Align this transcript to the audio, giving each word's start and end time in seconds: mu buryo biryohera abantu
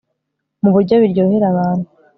mu 0.61 0.69
buryo 0.75 0.95
biryohera 1.01 1.45
abantu 1.53 1.87